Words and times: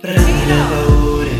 Prendi 0.00 0.46
le 0.46 0.54
paure, 0.68 1.30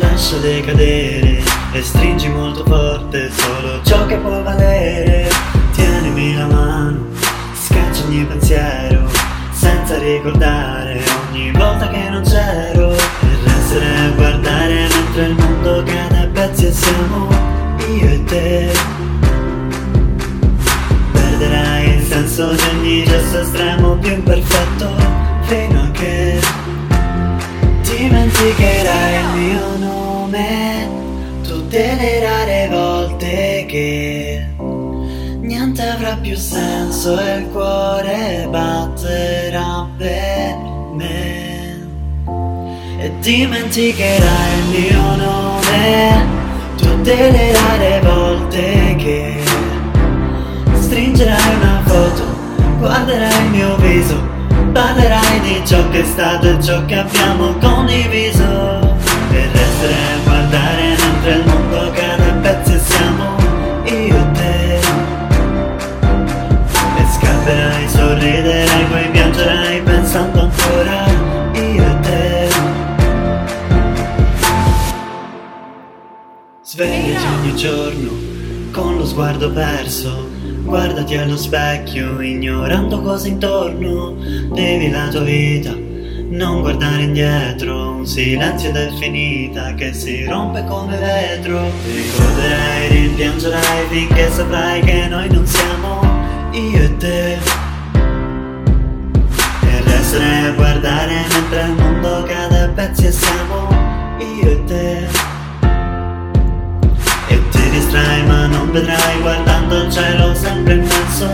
lasciale 0.00 0.62
cadere 0.62 1.42
e 1.72 1.82
stringi 1.82 2.26
molto 2.30 2.64
forte 2.64 3.30
solo 3.30 3.82
ciò 3.82 4.06
che 4.06 4.16
può 4.16 4.42
valere. 4.42 5.28
Tienimi 5.72 6.34
la 6.34 6.46
mano, 6.46 7.04
scaccia 7.52 8.04
ogni 8.04 8.24
pensiero, 8.24 9.10
senza 9.50 9.98
ricordare 9.98 11.02
ogni 11.28 11.50
volta 11.50 11.88
che 11.88 12.08
non 12.08 12.22
c'ero. 12.22 12.92
E 12.92 12.98
restare 13.44 13.98
a 13.98 14.10
guardare 14.12 14.88
mentre 14.88 15.24
il 15.26 15.34
mondo 15.34 15.82
cade 15.82 16.16
a 16.16 16.26
pezzi 16.32 16.66
e 16.68 16.72
siamo 16.72 17.28
io 17.94 18.08
e 18.08 18.24
te. 18.24 18.72
Perderai 21.12 21.94
il 21.94 22.02
senso 22.06 22.52
di 22.52 22.62
ogni 22.72 23.04
gesto 23.04 23.40
estremo 23.40 23.96
più 23.96 24.12
imperfetto 24.12 24.88
fino 25.42 25.82
a 25.82 25.90
che 25.90 26.31
le 32.62 32.68
volte 32.68 33.64
che 33.68 34.46
niente 35.40 35.82
avrà 35.82 36.16
più 36.20 36.36
senso 36.36 37.18
e 37.18 37.38
il 37.38 37.48
cuore 37.48 38.46
batterà 38.48 39.88
per 39.96 40.56
me. 40.94 41.80
E 42.98 43.12
dimenticherai 43.20 44.58
il 44.58 44.80
mio 44.80 45.16
nome 45.16 46.26
tutte 46.76 47.30
le 47.30 47.52
rare 47.52 48.00
volte 48.00 48.94
che 48.96 49.42
stringerai 50.74 51.54
una 51.56 51.82
foto 51.84 52.22
guarderai 52.78 53.44
il 53.44 53.50
mio 53.50 53.76
viso 53.76 54.30
Parlerai 54.72 55.40
di 55.40 55.60
ciò 55.66 55.88
che 55.90 56.00
è 56.00 56.04
stato 56.04 56.48
e 56.48 56.62
ciò 56.62 56.84
che 56.86 56.94
abbiamo 56.94 57.54
condiviso 57.58 58.78
E 59.32 59.48
restare 59.52 60.11
Svegliati 76.72 77.26
ogni 77.26 77.54
giorno 77.54 78.10
con 78.70 78.96
lo 78.96 79.04
sguardo 79.04 79.52
perso 79.52 80.30
Guardati 80.62 81.18
allo 81.18 81.36
specchio, 81.36 82.18
ignorando 82.22 83.02
cosa 83.02 83.28
intorno. 83.28 84.14
Vivi 84.14 84.88
la 84.88 85.08
tua 85.08 85.20
vita, 85.20 85.74
non 85.74 86.62
guardare 86.62 87.02
indietro. 87.02 87.96
Un 87.96 88.06
silenzio 88.06 88.70
ed 88.70 88.76
è 88.76 88.90
finita 88.98 89.74
che 89.74 89.92
si 89.92 90.24
rompe 90.24 90.64
come 90.64 90.96
vetro. 90.96 91.60
Ricorderai, 91.84 92.88
rimpiangerai 92.88 93.86
finché 93.90 94.30
saprai 94.30 94.80
che 94.80 95.08
noi 95.08 95.30
non 95.30 95.46
siamo 95.46 96.00
io 96.52 96.82
e 96.84 96.96
te. 96.96 97.32
E 99.62 99.82
resterai 99.84 100.46
a 100.46 100.52
guardare 100.52 101.22
mentre 101.28 101.62
il 101.64 101.72
mondo 101.74 102.22
cade 102.22 102.60
a 102.60 102.68
pezzi 102.68 103.04
e 103.04 103.12
siamo 103.12 103.71
vedrai 108.72 109.20
guardando 109.20 109.82
il 109.82 109.92
cielo 109.92 110.34
sempre 110.34 110.74
in 110.74 110.80
mezzo 110.80 111.26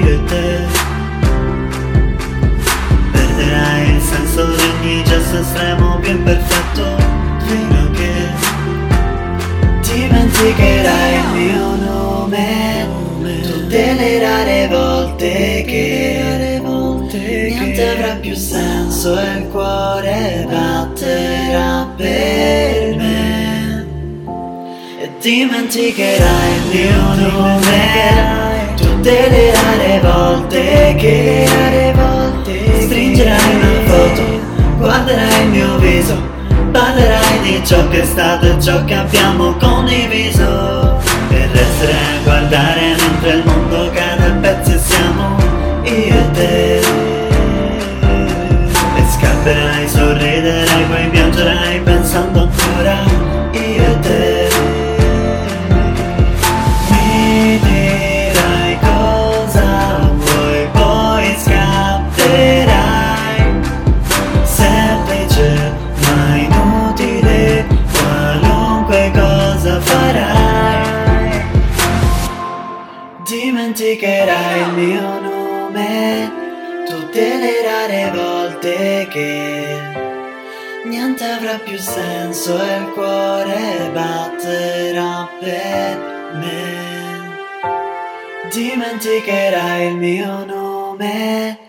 io 0.00 0.08
e 0.08 0.24
te. 0.24 0.58
Perderai 3.12 3.94
il 3.94 4.00
senso 4.00 4.46
di 4.46 4.62
ogni 4.62 5.04
gesto 5.04 5.38
estremo 5.40 5.98
più 5.98 6.12
imperfetto 6.12 6.96
fino 7.46 7.82
a 7.82 7.90
che 7.90 8.12
dimenticherai 9.92 11.14
il 11.14 11.26
mio 11.34 11.76
nome. 11.76 12.88
Tutte 13.42 13.92
le 13.92 14.18
rare 14.20 14.68
volte 14.68 15.64
che 15.66 16.60
niente 17.12 17.88
avrà 17.90 18.14
più 18.14 18.34
senso 18.34 19.18
e 19.18 19.38
il 19.38 19.48
cuore 19.48 20.46
batterà 20.46 20.63
dimenticherai 25.24 26.54
il 26.54 26.64
mio 26.70 27.28
nome. 27.28 28.74
Tutte 28.76 29.28
le 29.30 29.52
rare 29.52 30.00
volte 30.02 30.94
che 30.98 31.48
stringerai 32.80 33.54
una 33.54 33.72
foto. 33.86 34.22
Guarderai 34.76 35.44
il 35.44 35.48
mio 35.48 35.78
viso 35.78 36.32
parlerai 36.70 37.40
di 37.40 37.62
ciò 37.64 37.88
che 37.88 38.02
è 38.02 38.04
stato 38.04 38.44
e 38.44 38.60
ciò 38.60 38.84
che 38.84 38.94
abbiamo 38.94 39.54
condiviso. 39.54 41.00
E 41.30 41.48
resterai 41.52 42.16
a 42.16 42.22
guardare 42.22 42.96
mentre 42.98 43.30
il 43.30 43.44
mondo 43.46 43.90
cade 43.94 44.26
a 44.26 44.30
pezzi 44.42 44.78
siamo 44.78 45.36
io 45.84 46.18
e 46.18 46.30
te. 46.32 46.78
E 48.96 49.02
scapperai, 49.16 49.73
dimenticherai 73.74 74.60
il 74.60 74.72
mio 74.74 75.20
nome 75.20 76.32
tutte 76.86 77.38
le 77.38 77.62
rare 77.62 78.10
volte 78.14 79.08
che 79.10 79.64
niente 80.84 81.24
avrà 81.24 81.58
più 81.58 81.76
senso 81.76 82.56
e 82.56 82.76
il 82.76 82.90
cuore 82.92 83.90
batterà 83.92 85.28
per 85.40 86.32
me. 86.34 86.92
Dimenticherai 88.52 89.88
il 89.88 89.96
mio 89.96 90.44
nome 90.44 91.63